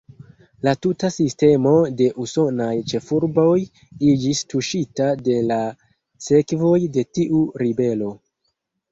[0.65, 3.59] La tuta sistemo de usonaj ĉefurboj
[4.13, 5.59] iĝis tuŝita de la
[6.29, 8.09] sekvoj de tiu ribelo.